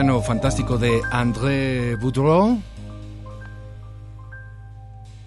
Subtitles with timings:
[0.00, 2.58] Piano fantástico de André Boudreau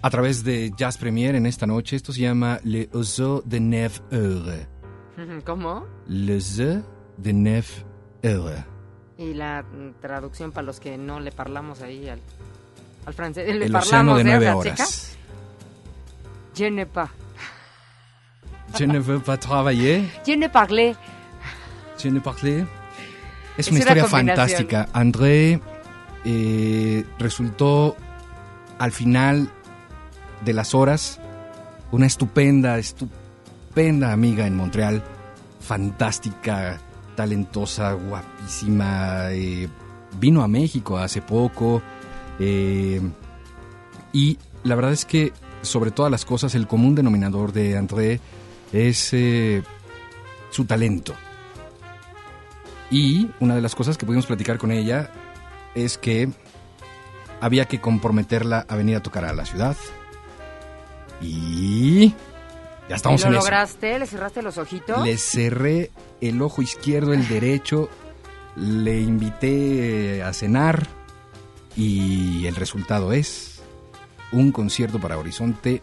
[0.02, 1.94] a través de Jazz Premier en esta noche.
[1.94, 4.66] Esto se llama Le Oiseau de Neuf Heures.
[5.46, 5.86] ¿Cómo?
[6.08, 6.82] Le Oiseau
[7.18, 7.84] de Neuf
[8.24, 8.64] Heures.
[9.16, 9.64] Y la
[10.00, 12.18] traducción para los que no le parlamos ahí al,
[13.06, 13.46] al francés.
[13.46, 14.24] Le El parlamos, océano de ¿eh?
[14.24, 15.16] nueve horas.
[16.56, 17.10] Je ne pas.
[18.76, 20.10] Je ne veux pas travailler.
[20.26, 20.96] Je ne parle.
[21.96, 22.66] Je ne parle.
[23.56, 24.88] Es Es una una historia fantástica.
[24.92, 25.60] André
[26.24, 27.96] eh, resultó
[28.78, 29.50] al final
[30.44, 31.20] de las horas
[31.92, 35.02] una estupenda, estupenda amiga en Montreal.
[35.60, 36.80] Fantástica,
[37.14, 39.30] talentosa, guapísima.
[39.30, 39.68] eh,
[40.18, 41.82] vino a México hace poco.
[42.38, 43.00] eh,
[44.12, 48.20] y la verdad es que, sobre todas las cosas, el común denominador de André
[48.72, 49.62] es eh,
[50.50, 51.14] su talento.
[52.94, 55.10] Y una de las cosas que pudimos platicar con ella
[55.74, 56.28] es que
[57.40, 59.76] había que comprometerla a venir a tocar a la ciudad.
[61.20, 62.14] Y
[62.88, 63.42] ya estamos ¿Y lo en eso.
[63.42, 63.98] lograste?
[63.98, 65.04] ¿Le cerraste los ojitos?
[65.04, 67.88] Le cerré el ojo izquierdo, el derecho,
[68.54, 70.86] le invité a cenar
[71.76, 73.60] y el resultado es
[74.30, 75.82] un concierto para Horizonte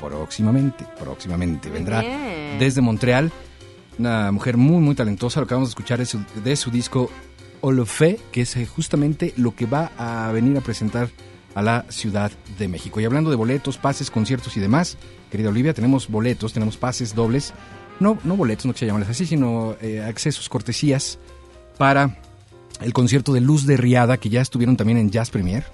[0.00, 1.68] próximamente, próximamente.
[1.68, 2.58] Vendrá bien.
[2.58, 3.30] desde Montreal,
[3.98, 7.10] una mujer muy, muy talentosa, lo que vamos a escuchar es de su disco
[7.60, 11.08] Olofé, que es eh, justamente lo que va a venir a presentar
[11.54, 13.00] a la Ciudad de México.
[13.00, 14.96] Y hablando de boletos, pases, conciertos y demás,
[15.30, 17.52] querida Olivia, tenemos boletos, tenemos pases dobles,
[18.00, 21.18] no, no boletos, no que se llamarles así, sino eh, accesos, cortesías
[21.76, 22.20] para
[22.80, 25.64] el concierto de Luz de Riada, que ya estuvieron también en Jazz Premier.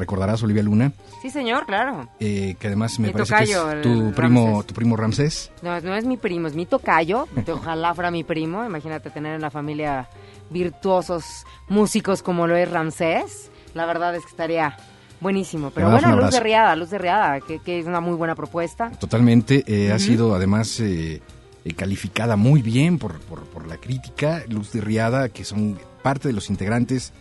[0.00, 0.92] Recordarás, Olivia Luna,
[1.22, 2.08] Sí, señor, claro.
[2.18, 4.66] eh, que además me Mi parece tocayo, que es tu primo, Ramsés.
[4.66, 5.52] tu primo Ramsés.
[5.62, 7.28] No, no es mi primo, es mi tocayo.
[7.52, 8.64] Ojalá fuera mi primo.
[8.64, 10.08] Imagínate tener en la familia
[10.50, 13.50] virtuosos músicos como lo es Ramsés.
[13.74, 14.76] La verdad es que estaría
[15.20, 15.70] buenísimo.
[15.70, 16.40] Pero bueno, Luz de.
[16.40, 18.90] Riada, Luz de Riada, que, que es una muy buena propuesta.
[18.98, 21.20] Totalmente, eh, ha sido además eh,
[21.64, 26.28] eh, calificada muy bien por, por, por la crítica, Luz de Riada, que son parte
[26.28, 27.12] de los integrantes,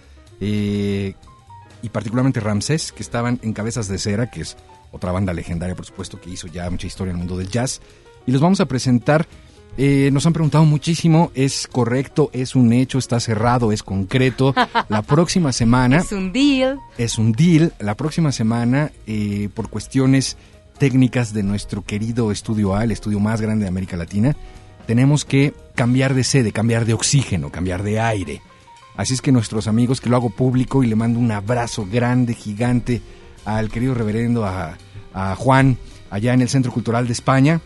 [1.82, 4.58] y particularmente Ramsés, que estaban en Cabezas de Cera, que es
[4.92, 7.82] otra banda legendaria, por supuesto, que hizo ya mucha historia en el mundo del jazz.
[8.26, 9.28] Y los vamos a presentar.
[9.78, 14.54] eh, nos han preguntado muchísimo, es correcto, es un hecho, está cerrado, es concreto.
[14.90, 16.80] La próxima semana Es un deal.
[16.98, 17.72] es un deal.
[17.80, 20.36] La próxima semana, eh, por cuestiones
[20.80, 24.36] técnicas de nuestro querido Estudio A, el estudio más grande de América Latina,
[24.88, 28.42] tenemos que cambiar de sede, cambiar de oxígeno, cambiar de aire.
[28.96, 32.34] Así es que nuestros amigos, que lo hago público y le mando un abrazo grande,
[32.34, 33.02] gigante
[33.46, 34.78] al querido reverendo, a,
[35.14, 35.78] a Juan,
[36.10, 37.62] allá en el Centro Cultural de España,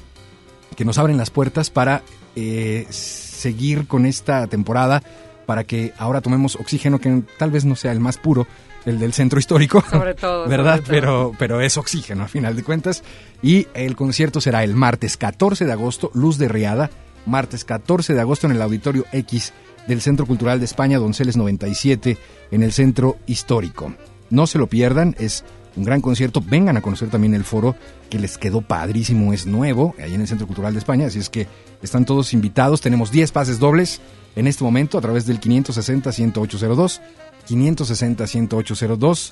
[0.76, 2.04] que nos abren las puertas para
[2.36, 5.04] eh, seguir con esta temporada,
[5.46, 8.48] para que ahora tomemos oxígeno que tal vez no sea el más puro,
[8.86, 10.78] el del centro histórico, Sobre todo, ¿verdad?
[10.78, 11.32] sobre todo.
[11.32, 13.04] Pero, pero es oxígeno a final de cuentas.
[13.42, 16.90] Y el concierto será el martes 14 de agosto, Luz de Riada,
[17.26, 19.54] martes 14 de agosto en el Auditorio X
[19.88, 22.18] del Centro Cultural de España, Donceles 97,
[22.52, 23.94] en el Centro Histórico.
[24.30, 25.44] No se lo pierdan, es
[25.76, 26.42] un gran concierto.
[26.46, 27.76] Vengan a conocer también el foro
[28.10, 31.30] que les quedó padrísimo, es nuevo, ahí en el Centro Cultural de España, así es
[31.30, 31.48] que
[31.82, 32.82] están todos invitados.
[32.82, 34.00] Tenemos 10 pases dobles
[34.36, 37.02] en este momento a través del 560-10802,
[37.50, 39.32] 560-10802.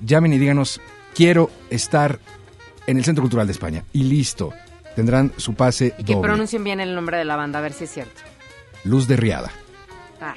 [0.00, 0.80] Llamen y díganos,
[1.14, 2.20] quiero estar
[2.86, 3.84] en el Centro Cultural de España.
[3.92, 4.52] Y listo,
[4.94, 6.28] tendrán su pase Y que doble.
[6.28, 8.20] pronuncien bien el nombre de la banda, a ver si es cierto.
[8.84, 9.50] Luz de Riada.
[10.20, 10.34] Ah.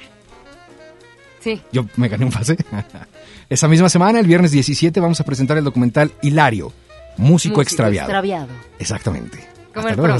[1.40, 1.60] Sí.
[1.72, 2.56] Yo me gané un pase.
[3.48, 6.72] Esa misma semana, el viernes 17, vamos a presentar el documental Hilario,
[7.16, 8.08] músico, extraviado.
[8.08, 8.48] extraviado.
[8.78, 9.38] Exactamente.
[9.74, 10.18] Como Hasta luego.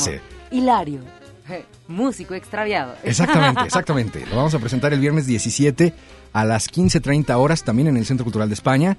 [0.50, 1.00] Hilario.
[1.48, 2.94] Eh, Músico extraviado.
[3.04, 4.26] Exactamente, exactamente.
[4.30, 5.92] Lo vamos a presentar el viernes 17
[6.32, 8.96] a las 15.30 horas también en el Centro Cultural de España.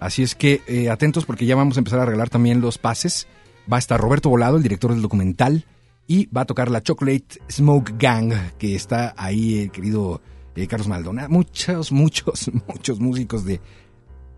[0.00, 3.26] Así es que eh, atentos porque ya vamos a empezar a regalar también los pases.
[3.72, 5.64] Va a estar Roberto Volado, el director del documental,
[6.06, 10.20] y va a tocar la Chocolate Smoke Gang, que está ahí el querido
[10.54, 11.28] eh, Carlos Maldonado.
[11.30, 13.60] Muchos, muchos, muchos músicos de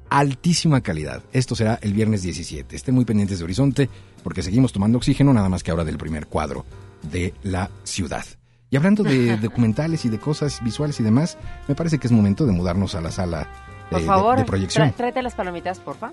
[0.08, 1.22] altísima calidad.
[1.32, 2.76] Esto será el viernes 17.
[2.76, 3.90] Estén muy pendientes de Horizonte
[4.22, 6.64] porque seguimos tomando oxígeno, nada más que ahora del primer cuadro
[7.02, 8.24] de la ciudad.
[8.70, 11.36] Y hablando de documentales y de cosas visuales y demás,
[11.68, 13.48] me parece que es momento de mudarnos a la sala
[13.90, 14.92] Por eh, de- favor, de, proyección.
[14.96, 16.12] tráete las palomitas, porfa.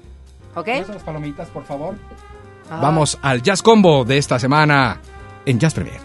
[0.55, 0.67] ¿Ok?
[0.88, 1.95] las palomitas, por favor?
[2.69, 2.79] Ah.
[2.81, 5.00] Vamos al Jazz Combo de esta semana
[5.45, 6.00] en Jazz Premier.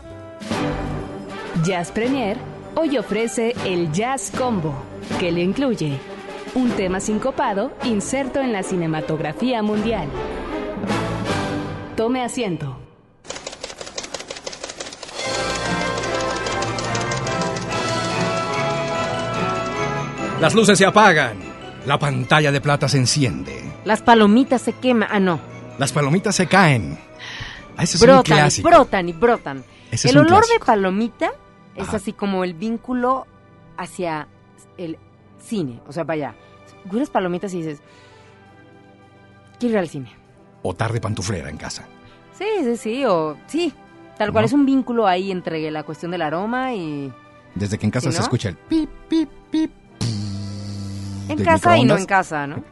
[1.65, 2.37] Jazz Premier
[2.75, 4.75] hoy ofrece el Jazz Combo,
[5.19, 5.99] que le incluye
[6.55, 10.09] un tema sincopado inserto en la cinematografía mundial.
[11.97, 12.79] Tome asiento.
[20.41, 21.37] Las luces se apagan.
[21.85, 23.61] La pantalla de plata se enciende.
[23.85, 25.09] Las palomitas se queman.
[25.11, 25.41] Ah, no.
[25.79, 27.08] Las palomitas se caen.
[27.79, 29.65] Ah, ese es un brotan, y brotan y brotan.
[29.93, 31.31] Ese el olor de palomita
[31.77, 31.99] es Ajá.
[31.99, 33.27] así como el vínculo
[33.77, 34.27] hacia
[34.77, 34.99] el
[35.41, 35.81] cine.
[35.87, 36.35] O sea, vaya,
[36.91, 37.81] hueles palomitas y dices,
[39.61, 40.13] quiero ir al cine.
[40.63, 41.87] O tarde pantuflera en casa.
[42.37, 43.73] Sí, sí, sí, o sí.
[44.19, 44.47] Tal cual ¿No?
[44.47, 47.13] es un vínculo ahí entre la cuestión del aroma y...
[47.55, 48.25] Desde que en casa ¿Sí, se no?
[48.25, 49.71] escucha el pip, pip, pip.
[51.29, 52.65] En casa y no en casa, ¿no?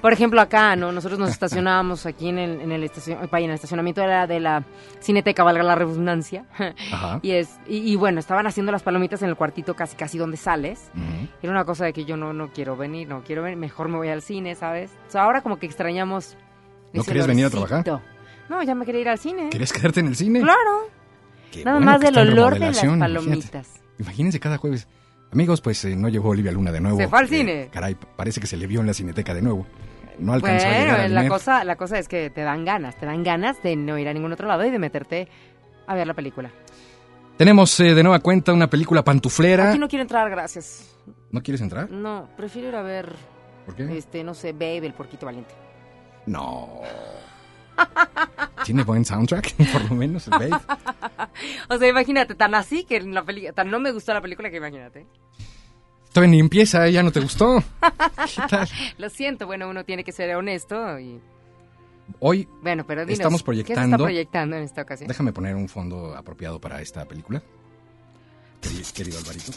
[0.00, 0.92] Por ejemplo, acá, ¿no?
[0.92, 4.40] Nosotros nos estacionábamos aquí en el, en el, estacion- en el estacionamiento de la, de
[4.40, 4.64] la
[5.00, 6.44] Cineteca, valga la redundancia.
[6.92, 7.20] Ajá.
[7.22, 10.36] Y, es, y, y bueno, estaban haciendo las palomitas en el cuartito casi casi donde
[10.36, 10.90] sales.
[11.42, 13.96] Era una cosa de que yo no, no quiero venir, no quiero venir, mejor me
[13.96, 14.90] voy al cine, ¿sabes?
[15.08, 16.36] O sea, ahora como que extrañamos...
[16.92, 18.00] ¿No querías venir a trabajar?
[18.48, 19.48] No, ya me quería ir al cine.
[19.50, 20.40] ¿Querías quedarte en el cine?
[20.40, 20.88] Claro.
[21.50, 23.00] Qué Nada bueno más del olor de las imagínate.
[23.00, 23.68] palomitas.
[23.98, 24.86] Imagínense cada jueves.
[25.34, 26.96] Amigos, pues eh, no llegó Olivia Luna de nuevo.
[26.96, 27.68] Se fue al Eh, cine.
[27.72, 29.66] Caray, parece que se le vio en la cineteca de nuevo.
[30.18, 32.96] No alcanzó a llegar Bueno, al la cosa, la cosa es que te dan ganas,
[32.96, 35.26] te dan ganas de no ir a ningún otro lado y de meterte
[35.88, 36.52] a ver la película.
[37.36, 39.70] Tenemos eh, de nueva cuenta una película pantuflera.
[39.70, 40.88] Aquí no quiero entrar, gracias.
[41.32, 41.90] ¿No quieres entrar?
[41.90, 43.12] No, prefiero ir a ver,
[43.66, 43.98] ¿Por qué?
[43.98, 45.52] este, no sé, Babe, el porquito valiente.
[46.26, 46.78] No.
[48.64, 49.54] ¿Tiene buen soundtrack?
[49.72, 50.50] Por lo menos, Babe.
[51.68, 54.50] O sea, imagínate, tan así que en la película, tan no me gustó la película
[54.50, 55.06] que imagínate.
[56.12, 57.62] Todavía ni empieza, ya no te gustó.
[58.34, 58.68] ¿Qué tal?
[58.98, 61.20] Lo siento, bueno, uno tiene que ser honesto y...
[62.20, 65.08] Hoy, Bueno, pero dinos, Estamos ¿qué se está proyectando- proyectando en esta ocasión?
[65.08, 67.42] déjame poner un fondo apropiado para esta película.
[68.94, 69.52] Querido, Alvarito.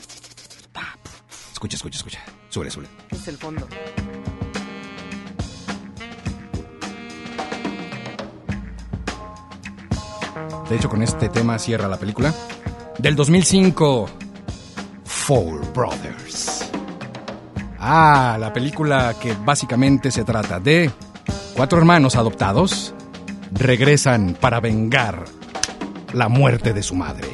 [1.54, 2.20] Escucha, escucha, escucha.
[2.50, 2.88] Sube, sube.
[3.12, 3.68] Es el fondo.
[10.70, 12.34] De hecho, con este tema cierra la película.
[12.98, 14.10] Del 2005,
[15.06, 16.66] Four Brothers.
[17.80, 20.92] Ah, la película que básicamente se trata de
[21.56, 22.94] cuatro hermanos adoptados
[23.52, 25.26] regresan para vengar
[26.14, 27.28] la muerte de su madre.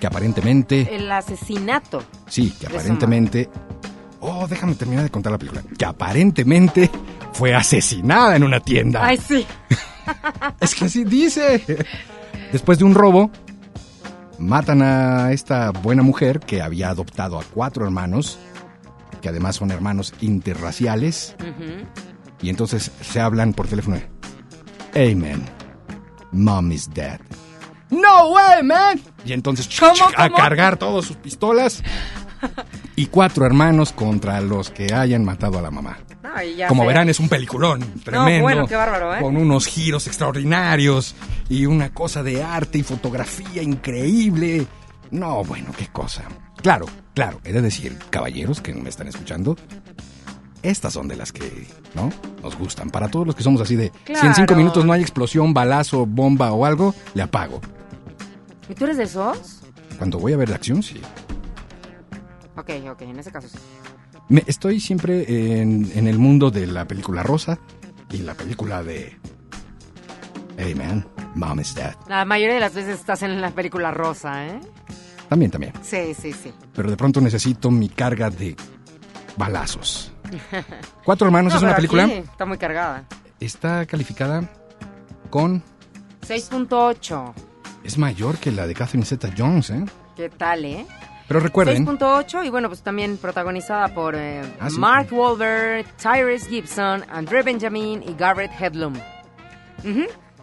[0.00, 2.02] Que aparentemente, El asesinato.
[2.26, 3.48] sí, que aparentemente...
[4.20, 5.62] Oh, déjame terminar de contar la película.
[5.76, 6.88] Que aparentemente
[7.32, 9.04] fue asesinada en una tienda.
[9.04, 9.44] Ay, sí.
[10.60, 11.62] Es que así dice.
[12.52, 13.30] Después de un robo,
[14.38, 18.38] matan a esta buena mujer que había adoptado a cuatro hermanos,
[19.20, 21.34] que además son hermanos interraciales,
[22.42, 23.98] y entonces se hablan por teléfono.
[24.92, 25.42] Hey, man,
[26.32, 27.20] mom is dead.
[27.90, 29.00] No way, man.
[29.24, 30.36] Y entonces ¿Cómo, a cómo?
[30.36, 31.82] cargar todas sus pistolas.
[32.96, 35.98] Y cuatro hermanos contra los que hayan matado a la mamá.
[36.34, 36.88] No, ya Como sé.
[36.88, 38.42] verán, es un peliculón tremendo.
[38.42, 39.20] bueno, qué bárbaro, ¿eh?
[39.20, 41.14] Con unos giros extraordinarios
[41.48, 44.66] y una cosa de arte y fotografía increíble.
[45.10, 46.22] No, bueno, qué cosa.
[46.62, 49.56] Claro, claro, he de decir, caballeros que me están escuchando,
[50.62, 52.10] estas son de las que, ¿no?
[52.42, 52.88] Nos gustan.
[52.90, 56.06] Para todos los que somos así de, si en cinco minutos no hay explosión, balazo,
[56.06, 57.60] bomba o algo, le apago.
[58.68, 59.60] ¿Y tú eres de esos?
[59.98, 61.00] Cuando voy a ver la acción, sí.
[62.56, 63.58] Ok, ok, en ese caso sí.
[64.32, 67.58] Me, estoy siempre en, en el mundo de la película rosa
[68.10, 69.14] y la película de...
[70.56, 71.94] Hey man, mom is dead.
[72.08, 74.58] La mayoría de las veces estás en la película rosa, ¿eh?
[75.28, 75.74] También, también.
[75.82, 76.50] Sí, sí, sí.
[76.74, 78.56] Pero de pronto necesito mi carga de
[79.36, 80.14] balazos.
[81.04, 82.06] Cuatro hermanos No, es una película.
[82.06, 83.04] está muy cargada.
[83.38, 84.48] Está calificada
[85.28, 85.62] con...
[86.26, 87.34] 6.8.
[87.84, 89.84] Es mayor que la de Catherine Zeta Jones, ¿eh?
[90.16, 90.86] ¿Qué tal, eh?
[91.32, 91.86] Pero recuerden...
[91.86, 94.78] 6.8 y bueno, pues también protagonizada por eh, Ah, sí.
[94.78, 99.00] Mark Wahlberg, Tyrese Gibson, André Benjamin y Garrett Hedlund.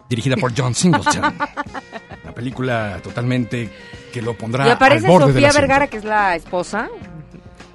[0.08, 1.22] Dirigida por John Singleton.
[2.24, 3.70] Una película totalmente
[4.12, 5.52] que lo pondrá Y aparece al borde Sofía.
[5.52, 6.88] Vergara, que es la esposa,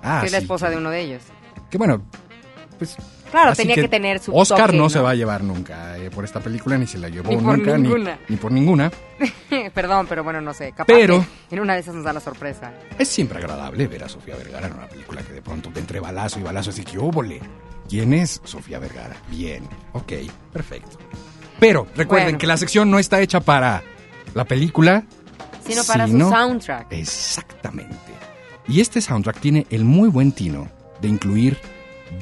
[0.03, 1.23] Ah, que es la sí, esposa de uno de ellos.
[1.71, 2.01] Que bueno,
[2.77, 2.97] pues...
[3.35, 6.09] Claro, así tenía que, tener su Oscar toque, no, se va a llevar nunca eh,
[6.09, 8.19] por esta película, ni se la llevó Ni por nunca, ni- ninguna.
[8.29, 8.91] Ni, por ninguna.
[9.73, 10.71] Perdón, pero bueno, no sé.
[10.71, 12.71] Capaz Pero- en una de esas nos da la sorpresa.
[12.97, 15.99] Es siempre agradable ver a Sofía Vergara en una película que de pronto te entre
[15.99, 17.41] balazo y balazo así que óvole.
[17.89, 19.15] ¿Quién es Sofía Vergara?
[19.29, 19.63] Bien,
[19.93, 20.13] ok,
[20.53, 20.97] perfecto.
[21.59, 22.37] Pero recuerden Bueno.
[22.39, 23.83] que la sección no está hecha para
[24.33, 25.03] la película,
[25.67, 26.87] Sino para sino- su soundtrack.
[26.91, 27.95] Exactamente.
[28.67, 30.67] Y este soundtrack tiene el muy buen tino
[31.01, 31.57] de incluir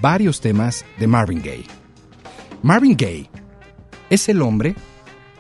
[0.02, 1.66] varios temas de Marvin Gaye.
[2.62, 3.30] Marvin Gaye
[4.10, 4.76] es el hombre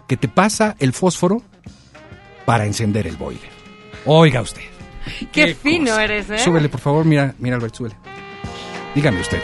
[0.07, 1.41] que te pasa el fósforo
[2.45, 3.49] para encender el boiler.
[4.05, 4.61] Oiga usted.
[5.31, 6.03] Qué fino cosa.
[6.03, 6.39] eres, ¿eh?
[6.39, 7.05] Súbele, por favor.
[7.05, 7.95] Mira, mira, Albert, súbele.
[8.95, 9.39] Dígame usted,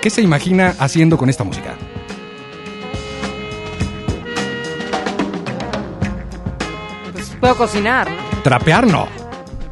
[0.00, 1.74] ¿qué se imagina haciendo con esta música?
[7.12, 8.42] Pues puedo cocinar, ¿no?
[8.42, 8.86] ¿Trapear?
[8.86, 9.08] No.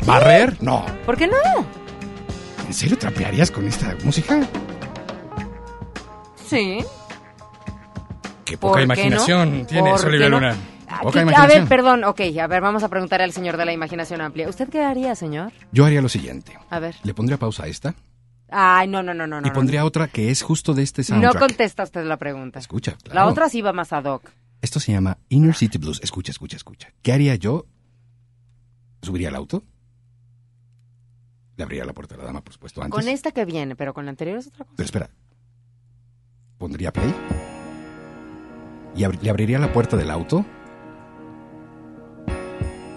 [0.05, 0.57] ¿Barrer?
[0.61, 0.85] No.
[1.07, 1.35] ¿Por qué no?
[2.75, 4.41] ¿En ¿En serio trapearías con esta música?
[6.45, 6.85] Sí.
[8.45, 9.67] Qué ¿Por poca imaginación no?
[9.67, 10.41] tienes, ¿Por Olivia no?
[10.41, 10.57] Luna.
[10.89, 13.73] Aquí- Poca a ver, perdón, ok, a ver, vamos a preguntarle al señor de la
[13.73, 14.49] imaginación amplia.
[14.49, 15.53] ¿Usted qué haría, señor?
[15.71, 16.59] Yo haría lo siguiente.
[16.69, 16.97] A ver.
[17.05, 17.95] Le pondría pausa a esta
[18.51, 19.39] Ay, no, no, no, no.
[19.39, 21.49] y no, pondría otra que es justo de este No, No soundtrack.
[21.49, 22.59] contesta usted la pregunta.
[22.59, 23.29] Escucha, La claro.
[23.31, 24.29] otra sí va más ad hoc.
[24.63, 26.01] Esto se llama Inner City Blues.
[26.03, 26.89] Escucha, escucha, escucha.
[27.03, 27.67] ¿Qué haría yo?
[29.01, 29.63] ¿Subiría al auto?
[31.57, 32.99] Le abriría la puerta a la dama, por supuesto, antes.
[32.99, 34.75] Con esta que viene, pero con la anterior es otra cosa.
[34.77, 35.11] Pero espera.
[36.59, 37.15] Pondría play.
[38.97, 40.45] Y abri- le abriría la puerta del auto.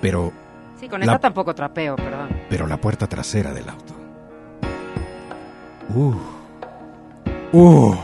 [0.02, 0.32] Pero,
[0.80, 2.30] Sí, con La- esta tampoco trapeo, perdón.
[2.50, 3.94] pero la puerta trasera del auto.
[5.96, 6.16] Uf.
[7.54, 7.98] Uf.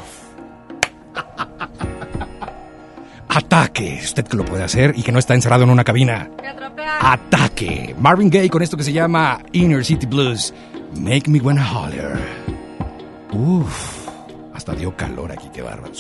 [3.29, 3.99] Ataque.
[4.03, 6.29] Usted que lo puede hacer y que no está encerrado en una cabina.
[7.03, 7.93] Ataque.
[7.99, 10.53] Marvin Gaye con esto que se llama Inner City Blues.
[10.95, 12.17] Make me wanna holler.
[13.33, 14.07] Uf.
[14.53, 15.93] Hasta dio calor aquí, qué bárbaro.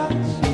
[0.00, 0.49] Spend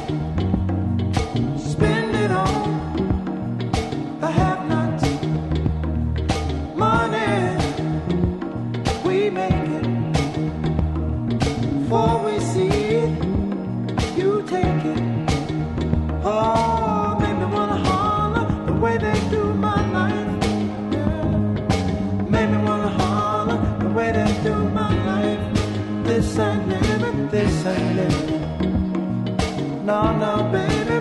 [29.87, 31.00] No, no, baby,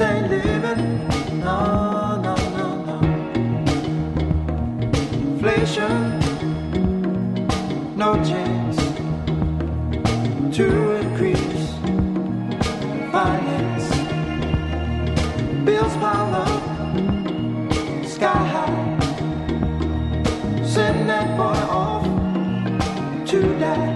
[0.00, 1.08] ain't living.
[1.40, 2.98] No, no, no, no.
[5.12, 6.20] Inflation,
[7.96, 8.76] no chance
[10.56, 10.66] to
[11.00, 11.66] increase
[13.10, 13.88] finance.
[15.64, 16.62] Bills pile up,
[18.06, 18.98] sky high.
[20.64, 22.06] Send that boy off
[23.26, 23.89] to die.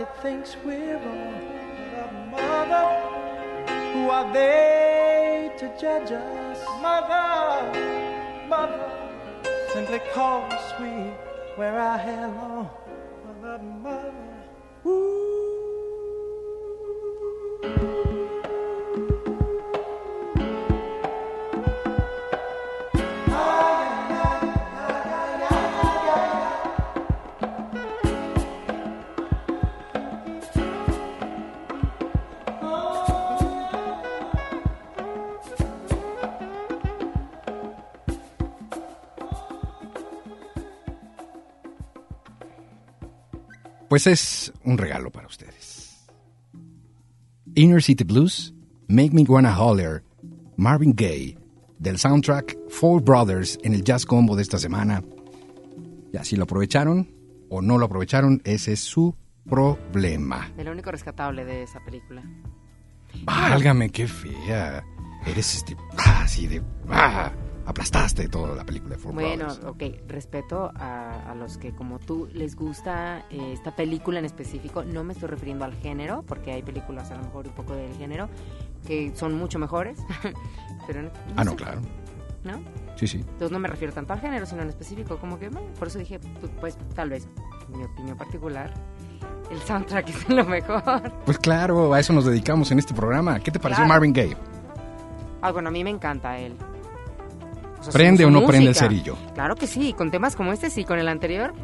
[0.00, 1.42] Everybody thinks we're wrong.
[1.94, 2.86] But mother,
[3.92, 6.58] who are they to judge us?
[6.80, 8.90] Mother, mother,
[9.74, 11.12] simply cause we
[11.58, 12.70] wear our hair long.
[13.42, 14.29] Mother, mother,
[43.90, 46.06] Pues es un regalo para ustedes.
[47.56, 48.54] Inner City Blues,
[48.86, 50.04] Make Me Wanna Holler,
[50.56, 51.36] Marvin Gaye,
[51.80, 55.02] del soundtrack Four Brothers en el Jazz Combo de esta semana.
[56.12, 57.12] Ya si lo aprovecharon
[57.48, 59.16] o no lo aprovecharon, ese es su
[59.48, 60.52] problema.
[60.56, 62.22] De lo único rescatable de esa película.
[63.24, 64.84] Válgame, qué fea.
[65.26, 67.32] Eres este, ah, así de, ah,
[67.70, 69.64] aplastaste toda la película de Four Bueno, Brothers.
[69.66, 74.84] ok, respeto a, a los que como tú les gusta eh, esta película en específico.
[74.84, 77.92] No me estoy refiriendo al género, porque hay películas a lo mejor un poco del
[77.96, 78.28] género
[78.86, 79.98] que son mucho mejores.
[80.86, 81.80] Pero no, Ah, no, sé, claro.
[82.44, 82.60] ¿no?
[82.96, 83.18] Sí, sí.
[83.18, 85.18] Entonces no me refiero tanto al género, sino en específico.
[85.18, 87.26] Como que, bueno, por eso dije, pues, pues, tal vez,
[87.68, 88.72] mi opinión particular,
[89.50, 91.12] el soundtrack es lo mejor.
[91.24, 93.38] Pues claro, a eso nos dedicamos en este programa.
[93.40, 93.88] ¿Qué te pareció Claro.
[93.94, 94.36] Marvin Gaye?
[95.42, 96.54] Ah, bueno, a mí me encanta él.
[97.80, 98.84] Sea, ¿Prende o no prende el música.
[98.86, 99.16] cerillo?
[99.34, 101.54] Claro que sí, con temas como este sí, con el anterior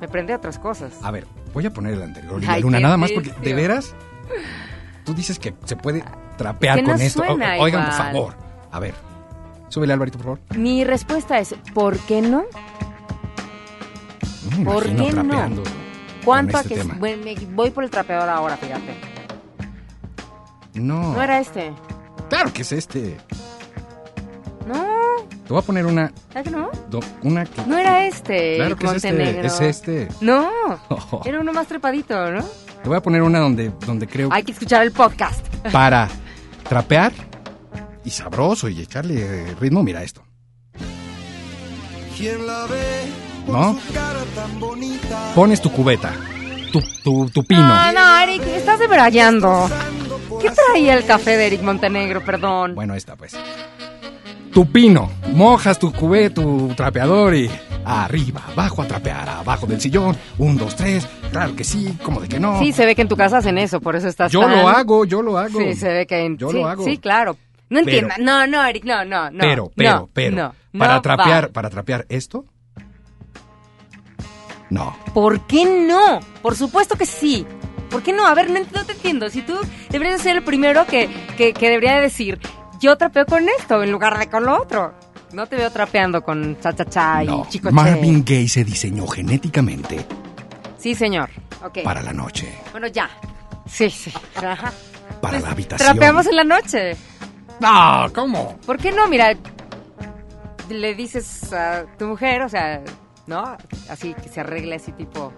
[0.00, 0.92] me prende otras cosas.
[1.02, 3.94] A ver, voy a poner el anterior, Ay, Luna, nada más porque, de veras,
[5.04, 6.04] tú dices que se puede
[6.36, 7.24] trapear Que no con esto.
[7.24, 8.34] Suena oigan, por favor.
[8.70, 8.94] A ver,
[9.68, 10.58] súbele, Alvarito, por favor.
[10.58, 12.44] Mi respuesta es, ¿por qué no?
[14.50, 15.62] No me ¿Por qué no?
[16.24, 18.94] ¿Cuánto con a este que bueno, me- voy por el trapeador ahora, fíjate?
[20.74, 21.72] No, No era este.
[22.28, 23.16] claro que es este.
[25.44, 26.70] No, Te voy a poner una, ¿sabes que no?
[26.90, 27.62] do- una que...
[27.66, 28.56] No era este.
[28.56, 29.46] Claro que es este, Montenegro.
[29.46, 30.08] es este.
[30.20, 30.50] No,
[30.88, 31.20] Oh.
[31.24, 32.42] era uno más trepadito, ¿no?
[32.82, 35.46] Te voy a poner una donde, donde creo Hay que escuchar el podcast.
[35.72, 36.08] para
[36.68, 37.12] trapear
[38.04, 40.22] y sabroso y echarle ritmo, mira esto.
[42.16, 43.06] ¿Quién la ve
[43.46, 43.78] ¿No?
[43.86, 45.32] su cara tan bonita?
[45.34, 46.12] Pones tu cubeta,
[46.72, 47.66] tu, tu, tu pino.
[47.66, 49.68] No, no, Eric, estás debrayando.
[50.40, 52.74] ¿Qué traía el café de Eric Montenegro, perdón?
[52.74, 53.36] Bueno, está, pues.
[54.54, 57.50] Tu pino, mojas tu cubé, tu trapeador y
[57.84, 62.28] arriba, abajo a trapear, abajo del sillón, un, dos, tres, claro que sí, como de
[62.28, 62.60] que no.
[62.60, 64.68] Sí, se ve que en tu casa hacen eso, por eso estás yo tan- lo
[64.68, 65.58] hago, yo lo hago.
[65.58, 66.38] Sí, se ve que en...
[66.38, 66.84] Yo sí, lo hago.
[66.84, 67.36] Sí, claro.
[67.68, 68.18] No Pero- entiendas.
[68.20, 69.38] No, no, Eric, no, no, no.
[69.40, 71.52] pero, pero, no, pero, no, para no trapear, va.
[71.52, 72.44] para trapear esto,
[74.70, 74.96] no.
[75.12, 76.20] ¿Por qué no?
[76.42, 77.44] Por supuesto que sí.
[77.90, 78.24] ¿Por qué no?
[78.26, 79.28] A ver, no, te entiendo.
[79.30, 79.54] Si tú
[79.90, 82.38] deberías ser el primero que, que, que debería de decir,
[82.84, 84.94] yo trapeo con esto en lugar de con lo otro.
[85.32, 90.06] No te veo trapeando con cha-cha-cha y No, chico Marvin Gaye se diseñó genéticamente
[90.78, 91.28] Sí, señor.
[91.64, 91.78] Ok.
[91.82, 93.08] para la noche, Bueno, ya.
[93.66, 94.12] Sí, sí.
[94.36, 94.70] Ajá.
[95.20, 95.88] para Pues, la habitación.
[95.96, 96.96] Trapeamos en la noche.
[97.60, 98.58] No, ¿cómo?
[98.66, 99.08] ¿Por qué no?
[99.08, 99.34] Mira,
[100.68, 102.82] le dices a tu mujer, o sea,
[103.26, 103.56] ¿no?
[103.88, 105.32] Así que se arregle así tipo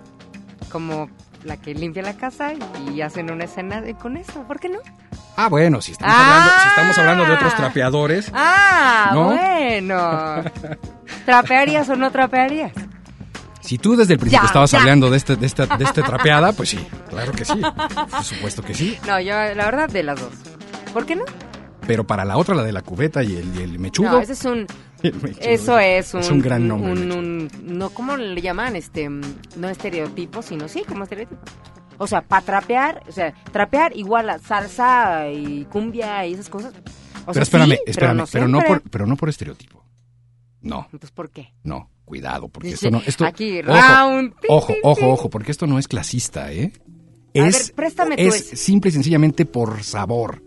[0.71, 1.09] como
[1.47, 2.53] la que limpia la casa
[2.93, 4.43] y hacen una escena de- con esto.
[4.47, 4.79] ¿Por qué no?
[5.37, 6.23] Ah, bueno, si estamos, Ah.
[6.35, 9.25] hablando, si estamos hablando de otros trapeadores, Ah, ¿No?
[9.27, 10.45] bueno.
[11.25, 12.73] ¿Trapearías o no trapearías?
[13.61, 14.79] si tú desde el principio Ya, estabas ya.
[14.79, 17.61] hablando de este, de esta, de este trapeada, pues sí, claro que sí,
[18.11, 18.97] por supuesto que sí.
[19.09, 20.33] No, yo la verdad de las dos.
[20.93, 21.25] ¿Por qué no?
[21.85, 24.35] Pero para la otra, la de la cubeta y el, y el mechudo, No, ese
[24.35, 24.67] es un
[25.40, 26.92] eso es un es un gran nombre.
[26.92, 31.40] un- un- no cómo le llaman este no estereotipo, sino sí, como estereotipo.
[31.99, 36.73] O sea, para trapear, o sea, trapear igual a salsa y cumbia y esas cosas.
[36.75, 39.83] O pero sea, espérame, sí, espérame, no pero no, por, pero no por estereotipo.
[40.61, 41.53] No, Entonces, ¿por qué?
[41.62, 44.75] no, cuidado, porque esto no, esto, aquí, ojo, round, ojo,
[45.12, 46.73] ojo, porque esto no es clasista, ¿eh?
[47.35, 50.42] A Es, ver, préstame tú es simple y sencillamente por sabor,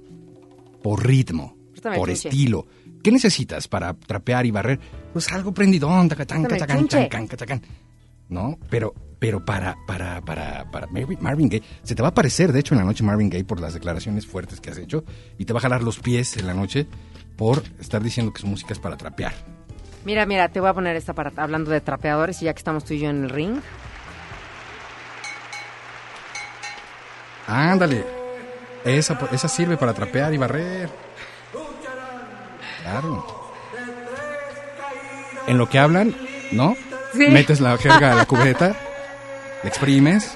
[0.84, 2.67] por ritmo, Préstame por estilo.
[3.04, 4.80] ¿Qué necesitas para trapear y barrer?
[5.14, 6.88] Pues algo prendidón, tacatán, chunche.
[6.88, 7.62] chancán, cachacán.
[8.28, 8.60] ¿No?
[8.70, 12.60] Pero, pero para, para, para, para Marvin, Marvin Gaye, se te va a aparecer, de
[12.60, 15.04] hecho, en la noche Marvin Gaye por las declaraciones fuertes que has hecho
[15.38, 16.86] y te va a jalar los pies en la noche
[17.36, 19.34] por estar diciendo que su música es para trapear.
[20.06, 22.84] Mira, mira, te voy a poner esta para hablando de trapeadores y ya que estamos
[22.86, 23.60] tú y yo en el ring.
[27.48, 28.06] Ándale.
[28.86, 31.09] Esa, esa sirve para trapear y barrer.
[32.89, 33.25] Claro.
[35.47, 36.15] En lo que hablan,
[36.52, 36.75] ¿no?
[37.13, 37.28] Sí.
[37.28, 38.75] Metes la jerga a la cubeta,
[39.63, 40.36] le exprimes,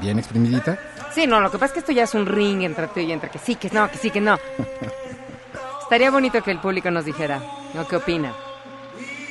[0.00, 0.78] bien exprimidita.
[1.14, 3.10] Sí, no, lo que pasa es que esto ya es un ring entre tú y
[3.10, 4.38] entre que sí, que no, que sí, que no.
[5.82, 7.40] Estaría bonito que el público nos dijera,
[7.74, 7.86] ¿no?
[7.88, 8.34] ¿Qué opina?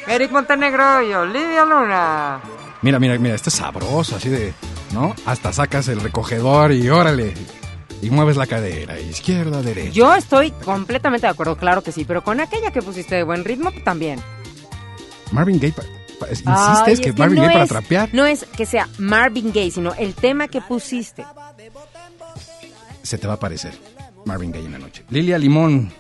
[0.08, 2.40] Eric Montenegro y Olivia Luna.
[2.82, 4.54] Mira, mira, mira, esto es sabroso, así de,
[4.94, 5.16] ¿no?
[5.26, 7.34] Hasta sacas el recogedor y órale.
[8.02, 9.92] Y mueves la cadera, izquierda, derecha.
[9.92, 13.44] Yo estoy completamente de acuerdo, claro que sí, pero con aquella que pusiste de buen
[13.44, 14.20] ritmo también.
[15.32, 15.74] Marvin Gaye,
[16.22, 18.10] insistes Ay, es que Marvin no Gaye para es- trapear.
[18.14, 21.26] No es que sea Marvin Gaye, sino el tema que pusiste.
[23.02, 23.74] Se te va a aparecer
[24.26, 25.04] Marvin Gaye en la noche.
[25.10, 25.92] Lilia Limón,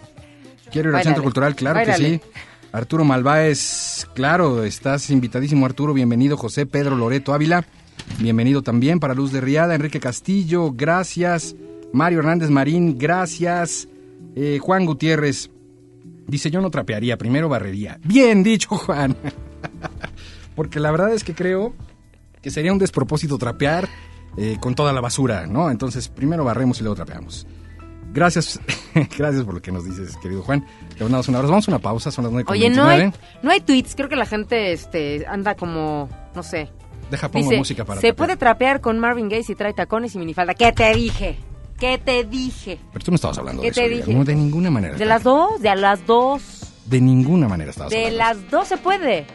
[0.71, 2.21] quiero ir al Centro Cultural, claro que sí.
[2.71, 6.37] Arturo Malváez, claro, estás invitadísimo Arturo, bienvenido.
[6.37, 7.65] José Pedro Loreto Ávila,
[8.19, 8.99] bienvenido también.
[8.99, 11.55] Para Luz de Riada, Enrique Castillo, gracias.
[11.97, 13.87] Mario Hernández Marín, gracias.
[14.35, 15.49] Eh, Juan Gutiérrez,
[16.27, 17.99] dice yo no trapearía, primero barrería.
[18.03, 19.17] Bien dicho, Juan.
[20.55, 21.73] Porque la verdad es que creo
[22.41, 23.89] que sería un despropósito trapear
[24.37, 25.71] eh, con toda la basura, ¿no?
[25.71, 27.47] Entonces, primero barremos y luego trapeamos.
[28.13, 28.59] Gracias,
[29.17, 30.63] gracias por lo que nos dices, querido Juan.
[30.95, 31.51] Te mandamos un abrazo.
[31.51, 32.51] Vamos a una pausa, son las 9.29.
[32.51, 36.69] Oye, no hay, no hay tweets, creo que la gente este, anda como, no sé.
[37.09, 38.27] Deja, pongo Dice, música para se trapear.
[38.27, 40.53] puede trapear con Marvin Gaye si trae tacones y minifalda.
[40.53, 41.39] ¿Qué te dije?
[41.79, 42.79] ¿Qué te dije?
[42.91, 44.05] Pero tú no estabas hablando ¿Qué de eso, te Lilia.
[44.05, 44.17] dije?
[44.17, 44.95] No, de ninguna manera.
[44.95, 45.61] ¿De las dos?
[45.61, 46.41] ¿De las dos?
[46.85, 48.17] De ninguna manera estabas De hablando.
[48.41, 49.27] las dos se puede.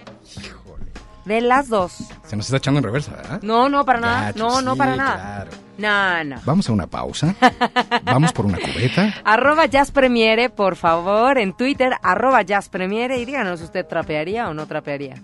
[1.24, 1.92] De las dos.
[2.26, 3.40] Se nos está echando en reversa, ¿verdad?
[3.42, 4.20] No, no, para nada.
[4.32, 5.46] Gacho, No, no, sí, para nada.
[5.46, 5.50] claro.
[5.78, 6.42] No, no.
[6.44, 7.34] Vamos a una pausa.
[8.04, 9.14] Vamos por una cubeta.
[9.24, 14.48] Arroba Jazz Premiere, por favor, en Twitter, arroba Jazz Premiere, y díganos si usted trapearía
[14.48, 15.14] o no trapearía.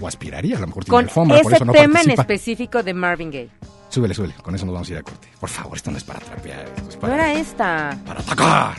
[0.00, 2.82] O aspiraría, a lo mejor tiene Con alfombra, por ese eso no tema en específico
[2.82, 3.50] de Marvin Gaye.
[3.90, 4.34] Súbele, súbele.
[4.42, 5.28] Con eso nos vamos a ir a corte.
[5.38, 6.60] Por favor, esto no es para trapear.
[6.76, 7.98] Esto es No para, era esta.
[8.06, 8.76] para atacar.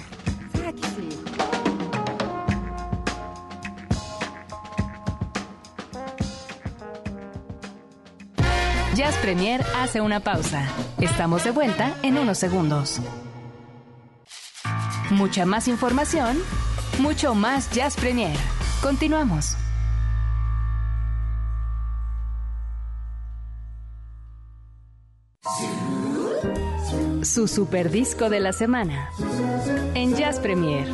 [8.95, 10.67] Jazz Premier hace una pausa.
[10.99, 12.99] Estamos de vuelta en unos segundos.
[15.11, 16.37] Mucha más información,
[16.99, 18.35] mucho más Jazz Premier.
[18.81, 19.55] Continuamos.
[27.33, 29.09] Su super disco de la semana
[29.93, 30.85] en Jazz Premier.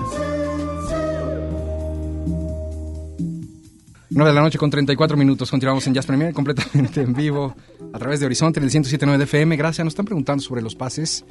[4.12, 5.50] 9 de la noche con 34 minutos.
[5.50, 7.56] Continuamos en Jazz Premier completamente en vivo
[7.92, 9.56] a través de Horizonte, del 107.9 de FM.
[9.58, 9.84] Gracias.
[9.84, 11.26] Nos están preguntando sobre los pases.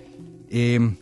[0.50, 0.96] Eh,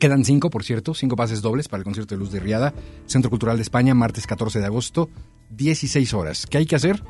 [0.00, 2.72] quedan cinco, por cierto, cinco pases dobles para el concierto de Luz de Riada,
[3.04, 5.10] Centro Cultural de España, martes 14 de agosto,
[5.50, 6.46] 16 horas.
[6.46, 7.02] ¿Qué hay que hacer?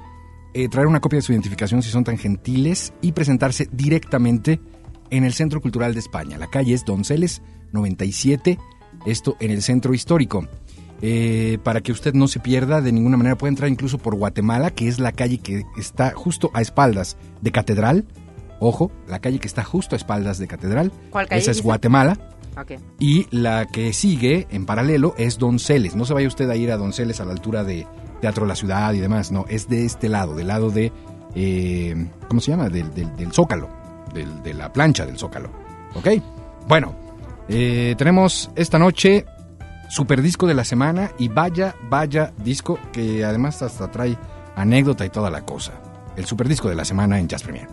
[0.54, 4.58] Eh, traer una copia de su identificación si son tan gentiles y presentarse directamente
[5.10, 6.38] en el Centro Cultural de España.
[6.38, 7.42] La calle es Donceles
[7.72, 8.58] 97,
[9.06, 10.46] esto en el centro histórico.
[11.02, 14.70] Eh, para que usted no se pierda de ninguna manera, puede entrar incluso por Guatemala,
[14.70, 18.06] que es la calle que está justo a espaldas de Catedral.
[18.60, 20.90] Ojo, la calle que está justo a espaldas de Catedral.
[21.10, 21.62] ¿Cuál calle Esa es?
[21.62, 22.16] Guatemala.
[22.58, 22.80] Ok.
[22.98, 25.94] Y la que sigue en paralelo es Donceles.
[25.94, 27.86] No se vaya usted a ir a Donceles a la altura de
[28.22, 29.30] Teatro La Ciudad y demás.
[29.30, 30.90] No, es de este lado, del lado de.
[31.34, 32.70] eh, ¿Cómo se llama?
[32.70, 33.68] Del, del- del Zócalo.
[34.16, 35.50] Del- de la plancha del Zócalo.
[35.94, 36.08] ¿Ok?
[36.66, 36.94] Bueno,
[37.48, 39.24] eh, tenemos esta noche
[39.88, 44.16] super disco de la semana y vaya, vaya disco que además hasta trae
[44.56, 45.72] anécdota y toda la cosa.
[46.16, 47.68] El super disco de la semana en Jazz Premier.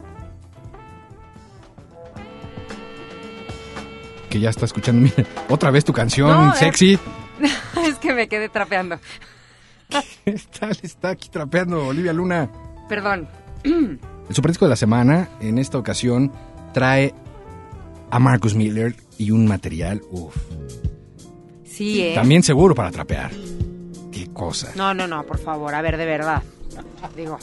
[4.30, 6.98] Que ya está escuchando, mira, otra vez tu canción No, sexy.
[7.88, 9.00] es que me quedé trapeando.
[10.26, 12.50] Está, está aquí trapeando Olivia Luna.
[12.90, 13.28] Perdón.
[14.30, 16.32] El superdisco de la semana, en esta ocasión,
[16.74, 17.14] trae
[18.10, 20.36] a Marcus Miller y un material, uff,
[21.66, 22.14] Sí, ¿eh?
[22.16, 23.32] también seguro para trapear.
[24.12, 24.72] Qué cosa.
[24.76, 26.44] No, no, no, por favor, a ver, de verdad.
[27.16, 27.38] Digo.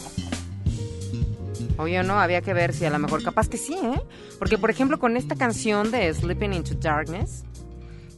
[1.78, 4.00] Oye, no, había que ver si a lo mejor capaz que sí, ¿eh?
[4.38, 7.44] Porque, por ejemplo, con esta canción de Sleeping into Darkness,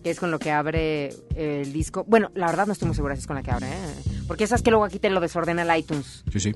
[0.02, 2.04] que es con lo que abre el disco.
[2.06, 3.94] Bueno, la verdad no estoy muy segura si es con la que abre, ¿eh?
[4.26, 6.24] Porque esas que luego aquí te lo desordena el iTunes.
[6.32, 6.52] Sí, sí.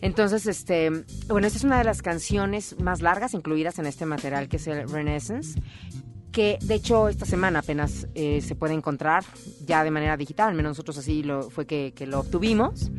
[0.00, 0.90] Entonces, este,
[1.28, 4.66] bueno, esta es una de las canciones más largas incluidas en este material que es
[4.66, 5.60] el Renaissance,
[6.32, 9.24] que de hecho esta semana apenas eh, se puede encontrar
[9.64, 12.90] ya de manera digital, al menos nosotros así lo, fue que, que lo obtuvimos.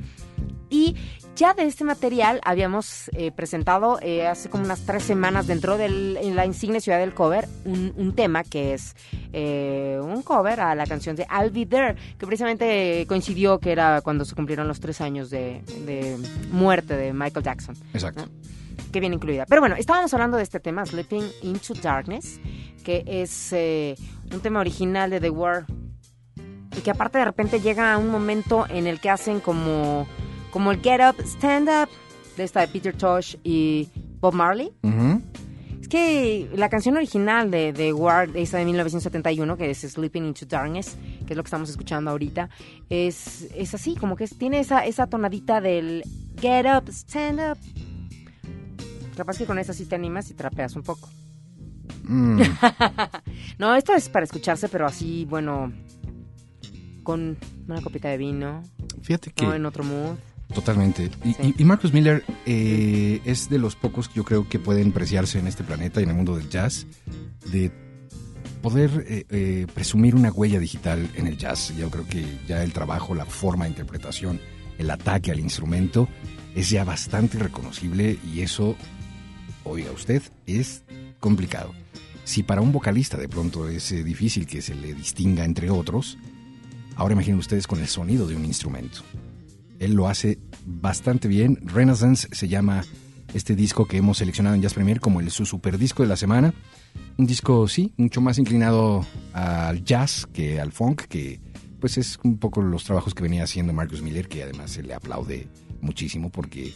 [0.69, 0.95] Y
[1.37, 5.87] ya de este material habíamos eh, presentado eh, hace como unas tres semanas dentro de
[5.87, 8.95] la insigne ciudad del cover un, un tema que es
[9.33, 14.01] eh, un cover a la canción de I'll Be There, que precisamente coincidió que era
[14.01, 16.17] cuando se cumplieron los tres años de, de
[16.51, 18.27] muerte de Michael Jackson Exacto.
[18.91, 19.45] que viene incluida.
[19.45, 22.41] Pero bueno, estábamos hablando de este tema, Sleeping into Darkness,
[22.83, 23.53] que es
[24.33, 25.65] un tema original de The War.
[26.75, 30.07] Y que aparte de repente llega a un momento en el que hacen como,
[30.57, 31.87] como el Get Up, Stand Up,
[32.35, 33.87] de esta de Peter Tosh y
[34.19, 34.71] Bob Marley.
[35.79, 40.47] Es que la canción original de, de Ward, esa de 1971, que es Sleeping into
[40.47, 42.49] Darkness, que es lo que estamos escuchando ahorita,
[42.89, 46.01] es, es así, como que tiene esa, esa tonadita del
[46.41, 47.57] get up, stand up.
[49.15, 51.07] Capaz que con esa sí te animas y trapeas un poco.
[52.05, 52.41] Mm,
[53.59, 55.71] No, esto es para escucharse, pero así, bueno,
[57.03, 58.63] con una copita de vino,
[59.03, 59.45] fíjate que...
[59.45, 59.53] ¿no?
[59.53, 60.17] En otro mood.
[60.53, 61.11] Totalmente.
[61.23, 61.53] Y, Sí.
[61.57, 65.47] y- Marcus Miller eh, es de los pocos que yo creo que pueden preciarse en
[65.47, 66.87] este planeta y en el mundo del jazz
[67.51, 67.71] de
[68.61, 71.73] poder eh, eh, presumir una huella digital en el jazz.
[71.77, 74.39] Yo creo que ya el trabajo, la forma de interpretación,
[74.77, 76.07] el ataque al instrumento
[76.55, 78.75] es ya bastante reconocible y eso,
[79.63, 80.83] oiga usted, es
[81.19, 81.73] complicado.
[82.23, 86.17] Si para un vocalista de pronto es difícil que se le distinga entre otros,
[86.95, 89.01] ahora imaginen ustedes con el sonido de un instrumento.
[89.79, 91.59] Él lo hace bastante bien.
[91.63, 92.83] Renaissance se llama
[93.33, 96.17] este disco que hemos seleccionado en Jazz Premier como el su super disco de la
[96.17, 96.53] semana.
[97.17, 101.39] Un disco, sí, mucho más inclinado al jazz que al funk, que
[101.79, 104.93] pues es un poco los trabajos que venía haciendo Marcus Miller, que además se le
[104.93, 105.47] aplaude
[105.81, 106.73] muchísimo porque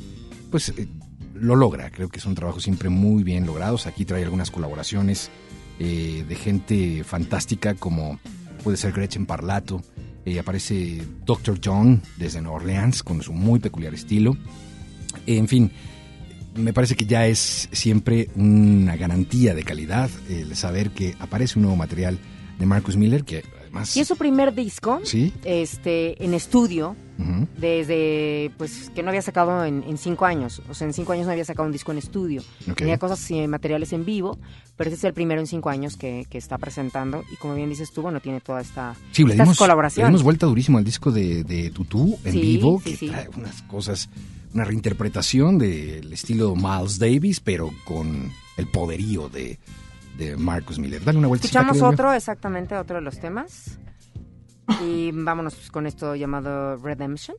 [0.52, 0.88] pues eh,
[1.34, 1.90] lo logra.
[1.90, 3.88] Creo que son trabajos siempre muy bien logrados.
[3.88, 5.32] Aquí trae algunas colaboraciones
[5.80, 8.20] eh, de gente fantástica como
[8.64, 9.82] puede ser Gretchen Parlato.
[10.26, 11.60] Eh, aparece Dr.
[11.64, 14.38] John desde Nueva Orleans con su muy peculiar estilo.
[15.26, 15.72] En fin,
[16.56, 21.64] me parece que ya es siempre una garantía de calidad el saber que aparece un
[21.64, 22.20] nuevo material
[22.60, 23.96] de Marcus Miller que además...
[23.98, 25.34] Y es su primer disco, Sí.
[25.44, 27.48] este, en estudio, Ujú.
[27.58, 30.62] desde, pues, que no había sacado en, en cinco años.
[30.70, 32.42] O sea, en cinco años no había sacado un disco en estudio.
[32.70, 32.78] Ok.
[32.78, 34.38] Tenía cosas y materiales en vivo,
[34.76, 37.24] pero este es el primero en cinco años que, que está presentando.
[37.32, 40.10] Y como bien dices tú, bueno, tiene toda esta Sí, le dimos, le colaboraciones.
[40.10, 43.62] dimos vuelta durísimo al disco de, de Tutú en Sí, vivo, sí, que trae unas
[43.64, 44.10] cosas,
[44.54, 49.60] una reinterpretación del estilo Miles Davis, pero con el poderío de,
[50.22, 51.04] de Marcus Miller.
[51.04, 51.48] Dale una vuelta.
[51.48, 53.80] Escuchamos otro, exactamente, otro de los temas.
[54.84, 57.36] Y vámonos con esto llamado Redemption.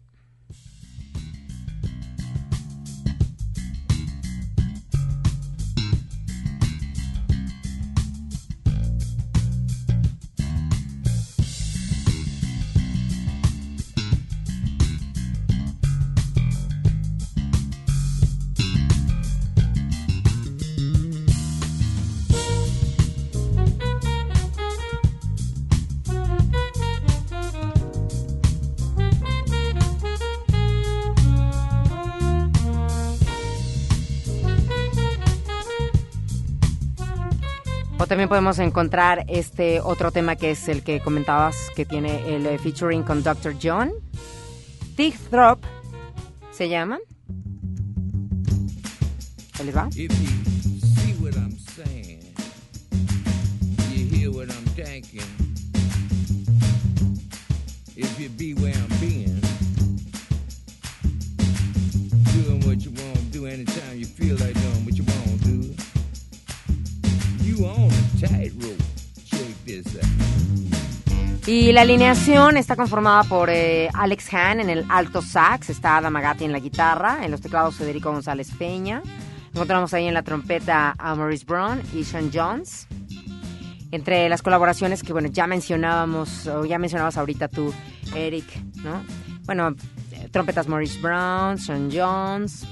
[38.12, 42.58] También podemos encontrar este otro tema que es el que comentabas, que tiene el eh,
[42.58, 43.56] featuring con Dr.
[43.58, 43.90] John.
[44.96, 45.64] Thick Throp
[46.50, 46.98] se llama.
[49.58, 49.88] Ahí les va.
[49.96, 52.34] If you see what I'm saying,
[53.94, 55.22] you hear what I'm thinking.
[57.96, 59.01] If you be where I'm
[71.46, 76.14] Y la alineación está conformada por eh, Alex Hahn en el alto sax, está Adam
[76.14, 79.02] Agati en la guitarra, en los teclados Federico González Peña.
[79.52, 82.86] Encontramos ahí en la trompeta a Maurice Brown y Sean Jones.
[83.90, 87.74] Entre las colaboraciones que, bueno, ya mencionábamos, o ya mencionabas ahorita tú,
[88.14, 89.02] Eric, ¿no?
[89.44, 89.74] Bueno,
[90.12, 92.64] eh, trompetas Maurice Brown, Sean Jones.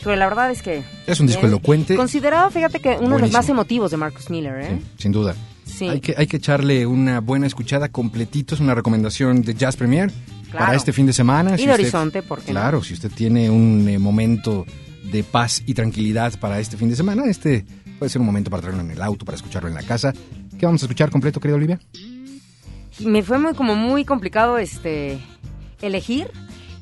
[0.00, 0.82] Híjole, la verdad es que...
[1.06, 1.52] Es un disco bien.
[1.52, 1.96] elocuente.
[1.96, 4.78] Considerado, fíjate que uno de los más emotivos de Marcus Miller, ¿eh?
[4.78, 5.34] Sí, sin duda.
[5.78, 5.88] Sí.
[5.88, 8.54] Hay, que, hay que echarle una buena escuchada completito.
[8.54, 10.10] Es una recomendación de Jazz Premier
[10.50, 10.64] Claro.
[10.64, 11.56] para este fin de semana.
[11.58, 12.60] Y de Horizonte, ¿por qué no?
[12.60, 14.64] Claro, si usted tiene un eh, momento
[15.12, 17.66] de paz y tranquilidad para este fin de semana, este
[17.98, 20.14] puede ser un momento para traerlo en el auto, para escucharlo en la casa.
[20.58, 21.80] ¿Qué vamos a escuchar completo, querida Olivia?
[23.00, 25.18] me fue muy como muy complicado este
[25.82, 26.30] elegir.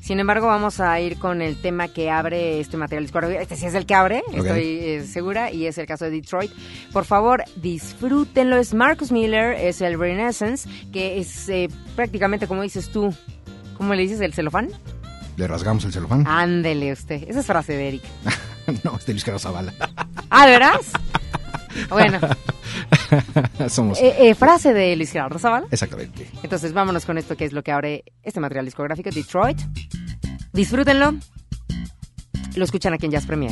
[0.07, 3.41] Sin embargo, vamos a ir con el tema que abre este material discográfico.
[3.41, 6.49] Este sí es el que abre, estoy eh, segura, y es el caso de Detroit.
[6.93, 8.55] Por favor, disfrútenlo.
[8.55, 13.13] Es Marcus Miller, es el Renaissance, que es eh, prácticamente, como dices tú,
[13.75, 14.21] ¿cómo le dices?
[14.21, 14.69] ¿El celofán?
[15.35, 16.25] Le rasgamos el celofán.
[16.25, 17.25] Ándele usted.
[17.27, 18.03] Esa es frase de Eric.
[18.85, 19.73] no, es de Luis Carlos Zavala.
[20.29, 20.89] Ah, ¿de veras?
[21.89, 22.19] bueno,
[23.69, 23.99] Somos.
[23.99, 25.67] eh, eh, frase de Luis Gerardo Zavala.
[25.71, 26.29] Exactamente.
[26.43, 29.59] Entonces vámonos con esto que es lo que abre este material discográfico, Detroit.
[30.53, 31.15] Disfrútenlo.
[32.55, 33.51] Lo escuchan aquí en Jazz Premier.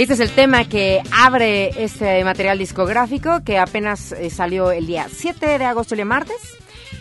[0.00, 5.08] Este es el tema que abre este material discográfico que apenas eh, salió el día
[5.12, 6.36] 7 de agosto, el martes,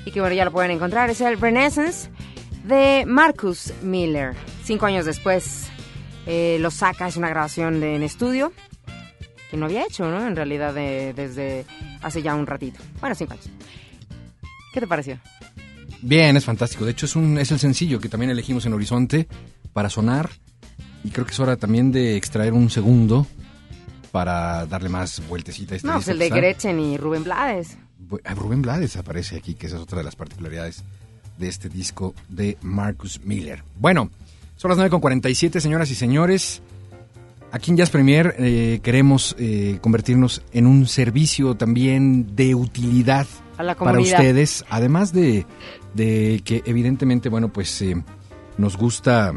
[0.05, 1.09] y que bueno, ya lo pueden encontrar.
[1.09, 2.09] Es el Renaissance
[2.65, 4.33] de Marcus Miller.
[4.65, 5.67] Cinco años después
[6.27, 8.51] eh, lo saca, es una grabación de, en estudio
[9.49, 10.27] que no había hecho, ¿no?
[10.27, 11.65] En realidad de- desde
[12.01, 12.81] hace ya un ratito.
[12.99, 13.49] Bueno, cinco años.
[14.73, 15.17] ¿Qué te pareció?
[16.01, 16.83] Bien, es fantástico.
[16.83, 19.27] De hecho, es, un, es el sencillo que también elegimos en Horizonte
[19.71, 20.29] para sonar.
[21.03, 23.25] Y creo que es hora también de extraer un segundo
[24.11, 26.29] para darle más vueltecita a este No, pues el de.
[26.29, 27.77] Gretchen y Rubén Blades.
[28.25, 30.83] Ah, Rubén Blades aparece aquí, que esa es otra de las particularidades
[31.37, 33.63] de este disco de Marcus Miller.
[33.77, 34.09] Bueno,
[34.55, 36.61] son las 9.47, señoras y señores.
[37.51, 43.25] Aquí en Jazz Premier eh, queremos eh, convertirnos en un servicio también de utilidad
[43.57, 45.47] A la para ustedes, además de,
[45.95, 47.95] de que evidentemente, bueno, pues eh,
[48.57, 49.33] nos gusta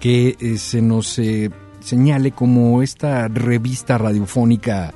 [0.00, 4.92] que eh, se nos eh, señale como esta revista radiofónica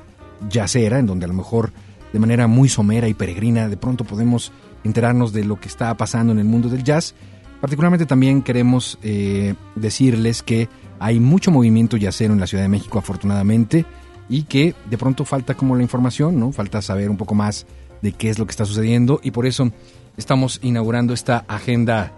[0.48, 1.72] yacera, en donde a lo mejor
[2.12, 4.52] de manera muy somera y peregrina de pronto podemos
[4.84, 7.14] enterarnos de lo que está pasando en el mundo del jazz.
[7.60, 12.98] Particularmente también queremos eh, decirles que hay mucho movimiento yacero en la Ciudad de México,
[12.98, 13.84] afortunadamente,
[14.28, 16.52] y que de pronto falta como la información, ¿no?
[16.52, 17.66] Falta saber un poco más
[18.00, 19.70] de qué es lo que está sucediendo y por eso
[20.16, 22.12] estamos inaugurando esta agenda,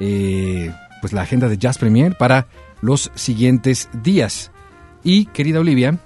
[0.00, 2.48] eh, pues la agenda de Jazz Premier para
[2.80, 4.50] los siguientes días.
[5.02, 5.98] Y querida Olivia,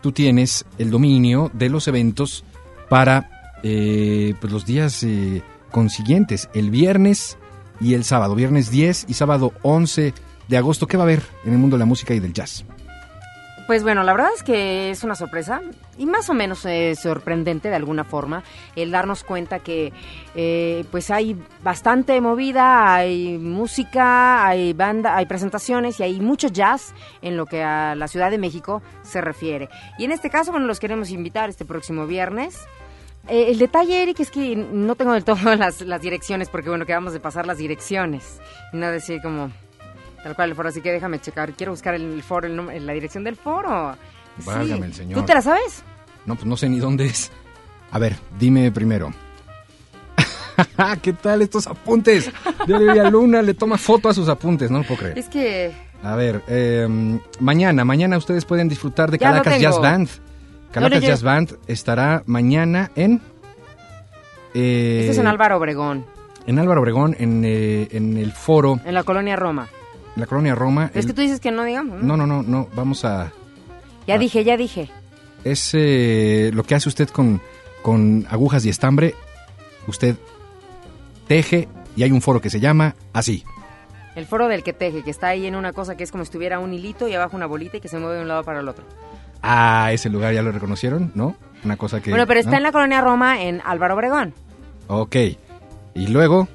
[0.00, 2.44] tú tienes el dominio de los eventos
[2.88, 3.30] para
[3.62, 7.38] eh, pues los días eh, consiguientes, el viernes
[7.80, 10.14] y el sábado, viernes 10 y sábado 11
[10.48, 10.86] de agosto.
[10.86, 12.64] ¿Qué va a haber en el mundo de la música y del jazz?
[13.68, 15.60] Pues bueno, la verdad es que es una sorpresa
[15.98, 18.42] y más o menos eh, sorprendente de alguna forma
[18.76, 19.92] el darnos cuenta que
[20.34, 26.94] eh, pues hay bastante movida, hay música, hay banda, hay presentaciones y hay mucho jazz
[27.20, 29.68] en lo que a la Ciudad de México se refiere.
[29.98, 32.66] Y en este caso, bueno, los queremos invitar este próximo viernes.
[33.28, 36.86] Eh, el detalle, Eric, es que no tengo del todo las, las direcciones porque bueno,
[36.86, 38.40] quedamos de pasar las direcciones
[38.72, 39.50] no decir como
[40.22, 41.52] Tal cual el foro, así que déjame checar.
[41.52, 43.94] Quiero buscar el foro, el la dirección del foro.
[44.38, 44.44] Sí.
[44.46, 45.20] Válgame el señor.
[45.20, 45.82] ¿Tú te la sabes?
[46.26, 47.30] No, pues no sé ni dónde es.
[47.90, 49.12] A ver, dime primero.
[51.02, 52.30] ¿Qué tal estos apuntes?
[52.68, 55.18] Olivia Luna le toma foto a sus apuntes, no lo puedo creer.
[55.18, 56.86] Es que A ver, eh,
[57.40, 59.60] mañana, mañana ustedes pueden disfrutar de Ya Calacas.
[59.60, 60.08] Jazz Band.
[60.72, 63.20] Calacas No, no, yo- Jazz Band estará mañana en...
[64.54, 66.04] eh, este es en Álvaro Obregón,
[66.46, 69.68] En Álvaro Obregón, en, eh, en el foro, en la colonia Roma.
[70.18, 70.90] La colonia Roma.
[70.94, 72.02] Es El- que tú dices que no digamos.
[72.02, 73.32] No, no, no, no, vamos a...
[74.06, 74.90] Ya dije, ya dije.
[75.44, 77.40] Es eh, lo que hace usted con,
[77.82, 79.14] con agujas y estambre.
[79.86, 80.16] Usted
[81.26, 83.44] teje y hay un foro que se llama así.
[84.16, 86.30] El foro del que teje, que está ahí en una cosa que es como si
[86.30, 88.60] tuviera un hilito y abajo una bolita y que se mueve de un lado para
[88.60, 88.84] el otro.
[89.42, 91.36] Ah, ese lugar ya lo reconocieron, ¿no?
[91.64, 92.10] Una cosa que...
[92.10, 92.56] bueno, pero está ¿no?
[92.56, 94.34] en la colonia Roma, en Álvaro Obregón.
[94.88, 95.16] Ok.
[95.94, 96.48] Y luego...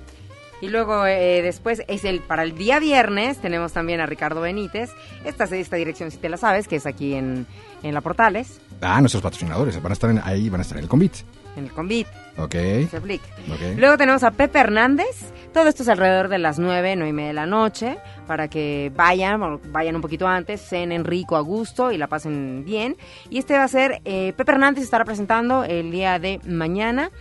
[0.64, 4.92] Y luego eh, después es el para el día viernes tenemos también a Ricardo Benítez.
[5.26, 7.46] Esta esta dirección si te la sabes, que es aquí en,
[7.84, 10.84] en la Portales, Ah, nuestros patrocinadores van a estar en- ahí, van a estar en
[10.86, 11.20] el convite.
[11.56, 12.08] en el Convit,
[12.38, 12.52] Ok.
[12.90, 13.26] se aplica.
[13.54, 13.78] Ok.
[13.78, 15.32] Luego tenemos a Pepe Hernández.
[15.54, 17.98] Todo esto es alrededor de las 9, 9 y media de la noche.
[18.26, 22.64] Para que vayan, o vayan un poquito antes, cenen rico a gusto y la pasen
[22.66, 22.98] bien.
[23.30, 27.12] Y este va a ser, eh, Pepe Hernández estará presentando el día de mañana.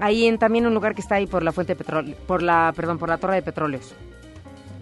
[0.00, 2.72] Ahí en también un lugar que está ahí por la fuente de petróleo, por la,
[2.76, 3.94] perdón, por la torre de petróleos,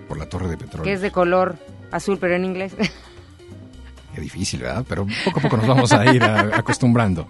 [0.09, 0.83] Por la torre de petróleo.
[0.85, 1.57] que es de color
[1.93, 2.75] azul, pero en inglés.
[4.15, 4.85] Qué difícil, ¿verdad?
[4.89, 7.27] Pero poco a poco nos vamos a ir a- acostumbrando.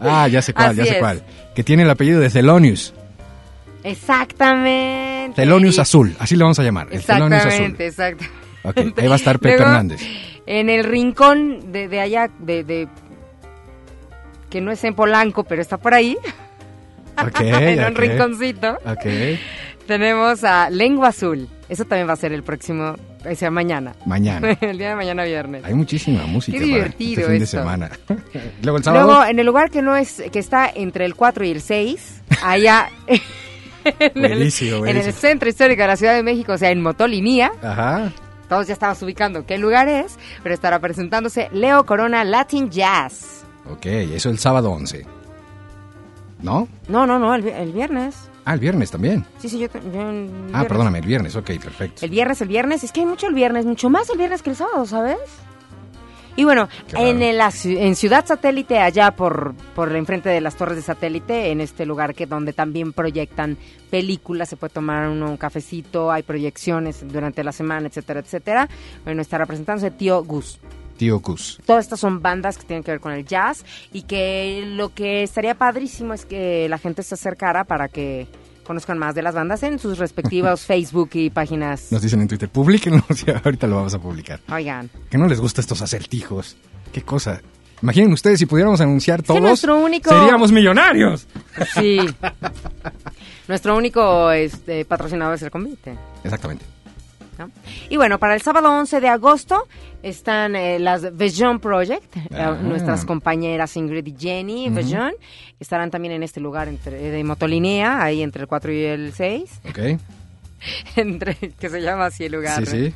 [0.00, 0.98] Ah, ya sé cuál, Así ya sé es.
[0.98, 1.24] cuál.
[1.54, 2.92] Que tiene el apellido de Thelonious.
[3.84, 5.34] Exactamente.
[5.36, 6.88] Thelonious Azul, así le vamos a llamar.
[6.90, 7.76] El Thelonious Azul.
[7.78, 8.30] Exactamente.
[8.64, 10.00] Ok, ahí va a estar Pepe Luego, Hernández.
[10.46, 12.88] En el rincón de, de allá, de, de-
[14.50, 16.16] que no es en Polanco, pero está por ahí,
[17.22, 17.98] Ok, en un ok.
[17.98, 19.06] rinconcito, Ok,
[19.86, 21.48] tenemos a Lengua Azul.
[21.68, 22.94] Eso también va a ser el próximo,
[23.28, 23.94] o sea, mañana.
[24.06, 24.50] mañana.
[24.60, 25.64] el día de mañana viernes.
[25.64, 27.58] Hay muchísima música Qué para divertido este fin de esto.
[27.58, 27.90] semana.
[28.62, 29.06] Luego el sábado.
[29.06, 32.22] Luego, en el lugar que no es, que está entre el 4 y el 6,
[32.42, 33.20] allá en,
[33.98, 35.06] el, Buenísimo, en buenísimo.
[35.08, 38.12] el centro histórico de la Ciudad de México, o sea, en Motolinía, Ajá.
[38.48, 43.44] todos ya estabas ubicando qué lugar es, pero estará presentándose Leo Corona Latin Jazz.
[43.70, 45.06] Ok, eso el sábado 11.
[46.44, 46.68] ¿No?
[46.88, 48.14] No, no, no, el, el viernes.
[48.44, 49.24] Ah, el viernes también.
[49.38, 51.34] Sí, sí, yo, yo Ah, perdóname, el viernes.
[51.34, 52.04] Ok, perfecto.
[52.04, 52.84] El viernes, el viernes.
[52.84, 55.16] Es que hay mucho el viernes, mucho más el viernes que el sábado, ¿sabes?
[56.36, 60.74] Y bueno, en, el- en Ciudad Satélite, allá por, por la enfrente de las torres
[60.76, 63.56] de satélite, en este lugar que donde también proyectan
[63.88, 68.68] películas, se puede tomar uno un cafecito, hay proyecciones durante la semana, etcétera, etcétera.
[69.04, 70.58] Bueno, estará presentándose Tío Gus.
[70.96, 71.58] Tío Cus.
[71.66, 75.22] Todas estas son bandas que tienen que ver con el jazz y que lo que
[75.22, 78.26] estaría padrísimo es que la gente se acercara para que
[78.64, 81.90] conozcan más de las bandas en sus respectivos Facebook y páginas.
[81.92, 84.40] Nos dicen en Twitter, publíquenlo, sí, ahorita lo vamos a publicar.
[84.52, 86.56] Oigan, Que no les gusta estos acertijos.
[86.92, 87.40] Qué cosa.
[87.82, 89.40] Imaginen ustedes si pudiéramos anunciar que todos.
[89.42, 91.26] nuestro único- Seríamos millonarios.
[91.74, 91.98] sí.
[93.48, 95.94] Nuestro único este, patrocinador es el convite.
[96.22, 96.64] Exactamente.
[97.38, 97.50] ¿No?
[97.88, 99.66] Y bueno, para el sábado 11 de agosto
[100.02, 102.58] están eh, las Vision Project, eh, Ah.
[102.62, 105.12] nuestras compañeras Ingrid y Jenny Vision.
[105.60, 109.60] Estarán también en este lugar entre, de Motolinea, ahí entre el 4 y el 6,
[109.68, 109.78] Ok.
[110.96, 112.64] entre, que se llama así el lugar.
[112.66, 112.88] Sí, ¿no?
[112.88, 112.94] sí.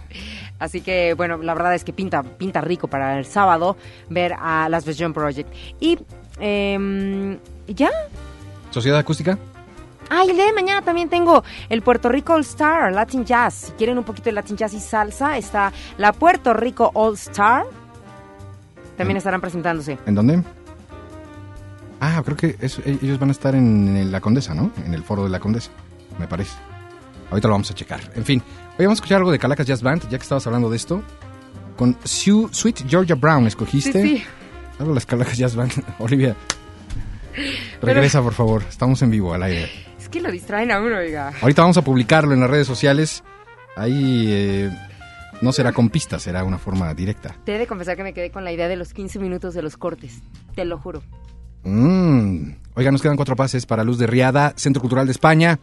[0.58, 3.76] Así que, bueno, la verdad es que pinta, pinta rico para el sábado
[4.08, 5.48] ver a las Vision Project.
[5.80, 5.98] Y,
[6.40, 7.90] em, ¿ya?
[8.70, 9.38] Sociedad Acústica.
[10.10, 13.54] Ah, y el día de mañana también tengo el Puerto Rico All Star, Latin Jazz.
[13.54, 17.64] Si quieren un poquito de Latin Jazz y salsa, está la Puerto Rico All Star.
[18.96, 19.18] También Mm.
[19.18, 19.98] estarán presentándose.
[20.06, 20.42] ¿En dónde?
[22.00, 24.70] Ah, creo que es- ellos van a estar en, en la Condesa, ¿no?
[24.86, 25.70] En el foro de la Condesa,
[26.18, 26.56] me parece.
[27.30, 28.00] Ahorita lo vamos a checar.
[28.14, 28.42] En fin,
[28.78, 31.02] hoy vamos a escuchar algo de Calacas Jazz Band, ya que estabas hablando de esto.
[31.76, 34.24] Con Sue, Sweet Georgia Brown, ¿escogiste?
[34.78, 35.72] Algo de las Calacas Jazz Band.
[35.98, 36.34] Olivia,
[37.82, 38.62] regresa, por favor.
[38.68, 39.68] Estamos en vivo, al aire.
[40.08, 41.34] Es que lo distraen a uno, oiga.
[41.42, 43.22] Ahorita vamos a publicarlo en las redes sociales.
[43.76, 44.70] Ahí eh,
[45.42, 47.36] no será con pistas, será una forma directa.
[47.44, 49.60] Te he de confesar que me quedé con la idea de los 15 minutos de
[49.60, 50.22] los cortes.
[50.54, 51.02] Te lo juro.
[51.64, 52.52] Mm.
[52.74, 55.58] Oiga, nos quedan cuatro pases para Luz de Riada, Centro Cultural de España.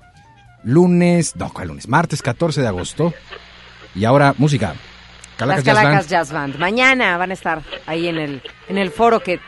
[0.64, 1.88] Lunes, no, ¿cuál lunes?
[1.88, 3.16] Martes 14 de agosto.
[3.96, 4.76] Y ahora, música.
[5.38, 6.60] Calacas Las Jazz Calacas Band, Jazz Band.
[6.60, 9.40] Mañana van a estar ahí en el, en el foro que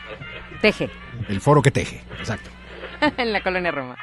[0.60, 0.90] teje,
[1.30, 2.04] el foro que teje.
[2.18, 2.50] Exacto.
[3.18, 3.96] en la colonia Roma.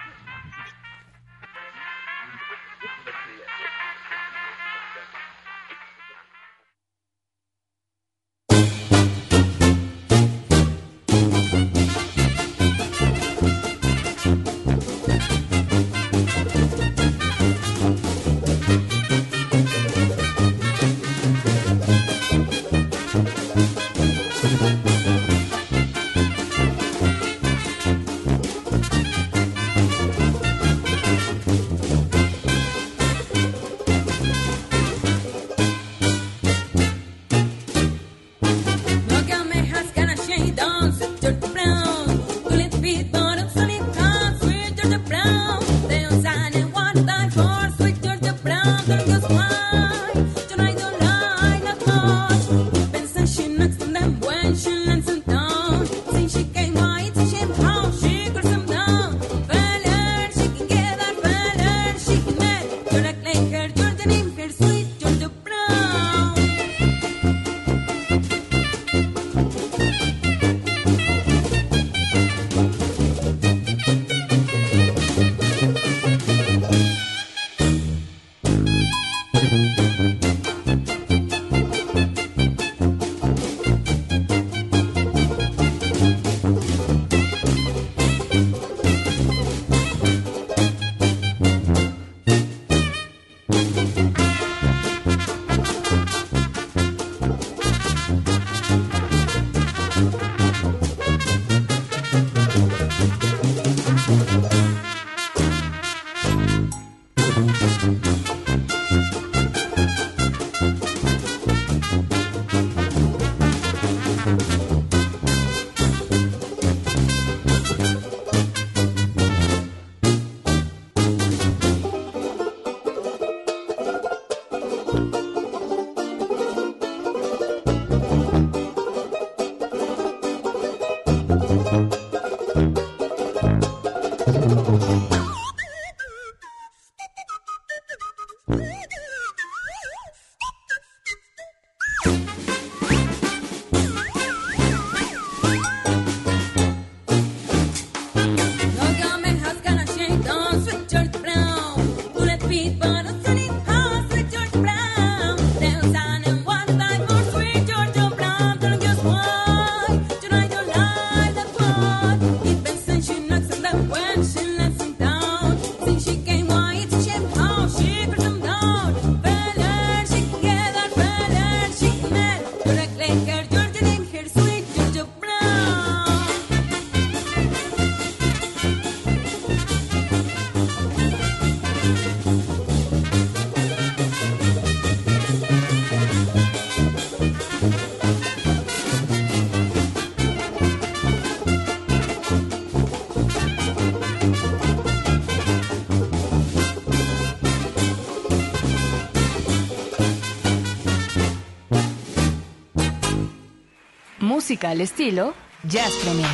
[204.55, 205.34] Música al estilo
[205.64, 206.30] Jazz Premier.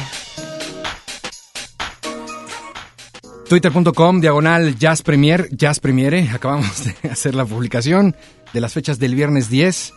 [3.49, 6.29] Twitter.com, diagonal Jazz Premier, Jazz Premiere.
[6.31, 8.15] Acabamos de hacer la publicación
[8.53, 9.95] de las fechas del viernes 10.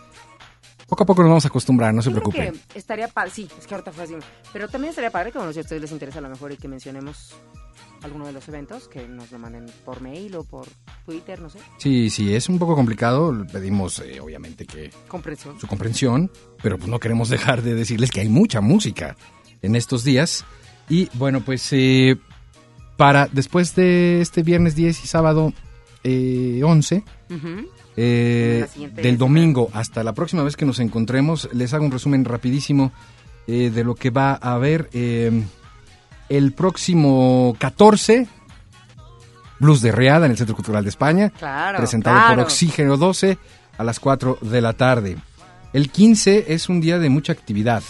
[0.93, 2.53] Poco a poco nos vamos a acostumbrar, no se preocupen.
[2.71, 4.13] que estaría padre, sí, es que ahorita fue así.
[4.53, 6.57] Pero también estaría padre que, bueno, si a ustedes les interesa a lo mejor y
[6.57, 7.33] que mencionemos
[8.03, 10.67] alguno de los eventos, que nos lo manden por mail o por
[11.03, 11.57] Twitter, no sé.
[11.79, 13.33] Sí, sí, es un poco complicado.
[13.51, 15.59] Pedimos, eh, obviamente, que Comprensión.
[15.59, 16.29] su comprensión,
[16.61, 19.15] pero pues no queremos dejar de decirles que hay mucha música
[19.63, 20.45] en estos días.
[20.89, 22.17] Y bueno, pues eh,
[22.97, 25.53] para después de este viernes 10 y sábado
[26.03, 27.67] eh, 11, Ujú.
[27.95, 28.65] Eh,
[28.95, 32.91] del domingo hasta la próxima vez que nos encontremos, les hago un resumen rapidísimo
[33.47, 35.43] eh, de lo que va a haber eh,
[36.29, 38.27] el próximo 14.
[39.59, 42.35] Blues de Reada en el Centro Cultural de España Claro, presentado claro.
[42.35, 43.37] por Oxígeno 12
[43.77, 45.17] a las 4 de la tarde.
[45.71, 47.83] El 15 es un día de mucha actividad.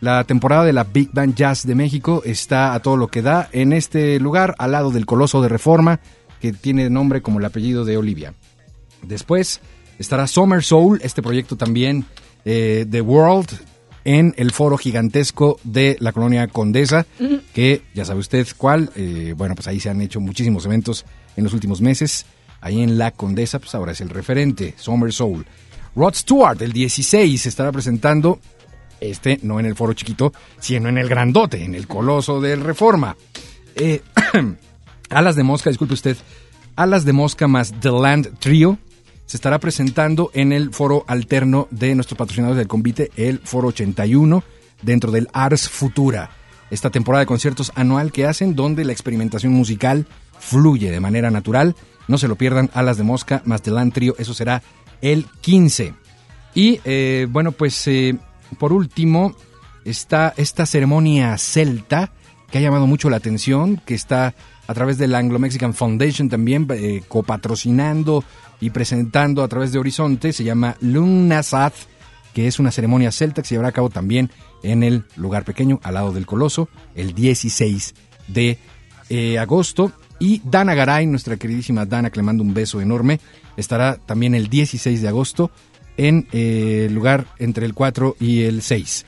[0.00, 3.48] La temporada de la Big Band Jazz de México está a todo lo que da
[3.52, 6.00] en este lugar, al lado del Coloso de Reforma,
[6.40, 8.34] que tiene nombre como el apellido de Olivia.
[9.06, 9.60] Después
[9.98, 12.04] estará Summer Soul, este proyecto también
[12.44, 13.48] eh, The World,
[14.04, 17.06] en el foro gigantesco de la colonia Condesa,
[17.54, 18.90] que ya sabe usted cuál.
[18.96, 22.26] eh, bueno, pues ahí se han hecho muchísimos eventos en los últimos meses.
[22.60, 25.46] Ahí en la Condesa, pues ahora es el referente, Summer Soul.
[25.96, 28.40] Rod Stewart, el 16, se estará presentando,
[29.00, 33.16] este no en el foro chiquito, sino en el grandote, en el coloso del Reforma.
[33.74, 34.02] Eh,
[35.10, 36.16] Alas de Mosca, disculpe usted,
[36.76, 38.78] Alas de Mosca más The Land Trio
[39.34, 44.44] se estará presentando en el foro alterno de nuestros patrocinadores del convite, el Foro 81,
[44.80, 46.30] dentro del Ars Futura,
[46.70, 50.06] esta temporada de conciertos anual que hacen donde la experimentación musical
[50.38, 51.74] fluye de manera natural.
[52.06, 54.62] No se lo pierdan, Alas de Mosca más Trio, eso será
[55.02, 55.94] el 15.
[56.54, 58.16] Y eh, bueno, pues eh,
[58.60, 59.34] por último
[59.84, 62.12] está esta ceremonia celta
[62.52, 64.36] que ha llamado mucho la atención, que está
[64.66, 68.24] a través de la Anglo Mexican Foundation también eh, copatrocinando
[68.60, 71.72] y presentando a través de Horizonte, se llama Lunasad,
[72.32, 74.30] que es una ceremonia celta que se llevará a cabo también
[74.62, 77.94] en el lugar pequeño, al lado del Coloso, el 16
[78.28, 78.58] de
[79.10, 79.92] eh, agosto.
[80.18, 83.20] Y Dana Garay, nuestra queridísima Dana, que le mando un beso enorme,
[83.56, 85.50] estará también el 16 de agosto
[85.96, 89.06] en eh, el lugar entre el 4 y el 6.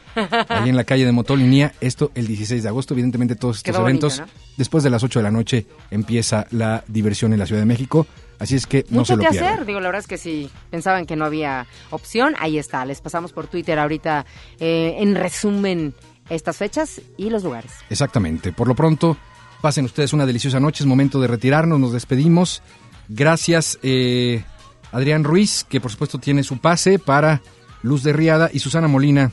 [0.48, 2.94] Ahí en la calle de Motolinía, esto el 16 de agosto.
[2.94, 4.42] Evidentemente todos estos Quedó bonito, eventos, ¿no?
[4.56, 8.06] después de las 8 de la noche empieza la diversión en la Ciudad de México.
[8.38, 9.52] Así es que no Mucho se lo que pierdan.
[9.54, 13.00] hacer, digo, la verdad es que si pensaban que no había opción, ahí está, les
[13.00, 14.26] pasamos por Twitter ahorita
[14.60, 15.94] eh, en resumen
[16.28, 17.72] estas fechas y los lugares.
[17.88, 18.52] Exactamente.
[18.52, 19.16] Por lo pronto,
[19.60, 20.82] pasen ustedes una deliciosa noche.
[20.82, 21.78] Es momento de retirarnos.
[21.80, 22.62] Nos despedimos.
[23.08, 24.44] Gracias, eh,
[24.92, 27.42] Adrián Ruiz, que por supuesto tiene su pase para
[27.82, 29.30] Luz de Riada, y Susana Molina,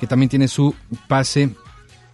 [0.00, 0.74] que también tiene su
[1.08, 1.50] pase.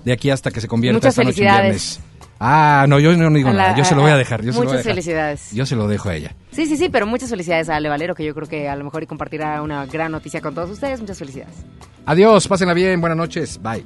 [0.05, 1.99] de aquí hasta que se convierta Muchas esta noche en viernes.
[2.45, 4.41] Ah, no, yo no digo la- nada, yo se lo voy a dejar.
[4.43, 4.91] Yo se lo muchas dejar.
[4.91, 5.51] felicidades.
[5.53, 6.35] Yo se lo dejo a ella.
[6.51, 8.83] Sí, sí, sí, pero muchas felicidades a Ale Valero, que yo creo que a lo
[8.83, 10.99] mejor y compartirá una gran noticia con todos ustedes.
[10.99, 11.55] Muchas felicidades.
[12.05, 13.85] Adiós, pásenla bien, buenas noches, bye.